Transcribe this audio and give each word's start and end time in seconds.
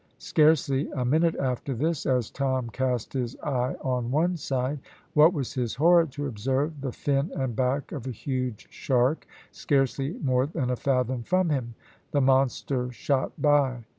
Scarcely 0.17 0.89
a 0.95 1.05
minute 1.05 1.35
after 1.35 1.75
this, 1.75 2.07
as 2.07 2.31
Tom 2.31 2.71
cast 2.71 3.13
his 3.13 3.35
eye 3.43 3.75
on 3.83 4.09
one 4.09 4.35
side, 4.35 4.79
what 5.13 5.31
was 5.31 5.53
his 5.53 5.75
horror 5.75 6.07
to 6.07 6.25
observe 6.25 6.81
the 6.81 6.91
fin 6.91 7.29
and 7.37 7.55
back 7.55 7.91
of 7.91 8.07
a 8.07 8.11
huge 8.11 8.65
shark, 8.71 9.27
scarcely 9.51 10.13
more 10.23 10.47
than 10.47 10.71
a 10.71 10.75
fathom 10.75 11.21
from 11.21 11.51
him. 11.51 11.75
The 12.13 12.21
monster 12.21 12.91
shot 12.91 13.39
by. 13.39 13.83